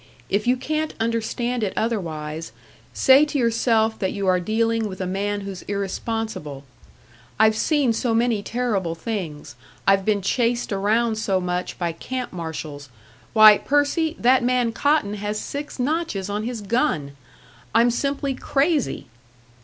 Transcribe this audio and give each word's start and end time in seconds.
If 0.31 0.47
you 0.47 0.57
can't 0.57 0.95
understand 0.99 1.61
it 1.61 1.73
otherwise, 1.77 2.51
say 2.91 3.23
to 3.25 3.37
yourself 3.37 3.99
that 3.99 4.11
you 4.13 4.25
are 4.25 4.39
dealing 4.39 4.87
with 4.89 4.99
a 4.99 5.05
man 5.05 5.41
who's 5.41 5.61
irresponsible. 5.67 6.63
I've 7.37 7.55
seen 7.55 7.93
so 7.93 8.15
many 8.15 8.41
terrible 8.41 8.95
things 8.95 9.53
I've 9.85 10.03
been 10.03 10.23
chased 10.23 10.73
around 10.73 11.17
so 11.19 11.39
much 11.39 11.77
by 11.77 11.91
camp 11.91 12.33
marshals 12.33 12.89
why, 13.33 13.59
Percy, 13.59 14.15
that 14.17 14.43
man 14.43 14.71
Cotton 14.71 15.13
has 15.17 15.39
six 15.39 15.77
notches 15.77 16.31
on 16.31 16.45
his 16.45 16.61
gun! 16.61 17.11
I'm 17.75 17.91
simply 17.91 18.33
crazy!" 18.33 19.05